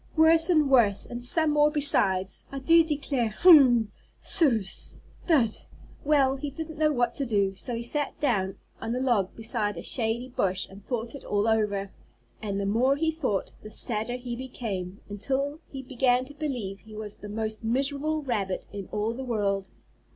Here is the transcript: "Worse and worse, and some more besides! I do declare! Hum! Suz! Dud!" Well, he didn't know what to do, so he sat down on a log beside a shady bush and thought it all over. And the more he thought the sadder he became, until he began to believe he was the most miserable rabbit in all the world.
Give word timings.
"Worse 0.15 0.49
and 0.49 0.67
worse, 0.67 1.05
and 1.05 1.23
some 1.23 1.51
more 1.51 1.69
besides! 1.69 2.47
I 2.51 2.57
do 2.57 2.83
declare! 2.83 3.29
Hum! 3.29 3.91
Suz! 4.19 4.97
Dud!" 5.27 5.55
Well, 6.03 6.37
he 6.37 6.49
didn't 6.49 6.79
know 6.79 6.91
what 6.91 7.13
to 7.13 7.23
do, 7.27 7.55
so 7.55 7.75
he 7.75 7.83
sat 7.83 8.19
down 8.19 8.55
on 8.81 8.95
a 8.95 8.99
log 8.99 9.35
beside 9.35 9.77
a 9.77 9.83
shady 9.83 10.29
bush 10.29 10.65
and 10.67 10.83
thought 10.83 11.13
it 11.13 11.23
all 11.23 11.47
over. 11.47 11.91
And 12.41 12.59
the 12.59 12.65
more 12.65 12.95
he 12.95 13.11
thought 13.11 13.51
the 13.61 13.69
sadder 13.69 14.15
he 14.15 14.35
became, 14.35 15.01
until 15.07 15.59
he 15.69 15.83
began 15.83 16.25
to 16.25 16.33
believe 16.33 16.79
he 16.79 16.95
was 16.95 17.17
the 17.17 17.29
most 17.29 17.63
miserable 17.63 18.23
rabbit 18.23 18.65
in 18.73 18.89
all 18.91 19.13
the 19.13 19.23
world. 19.23 19.69